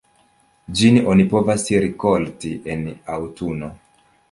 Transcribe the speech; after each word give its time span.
Ĝin 0.79 0.97
oni 1.13 1.25
povas 1.35 1.67
rikolti 1.85 2.53
en 2.77 2.83
aŭtuno. 3.19 3.73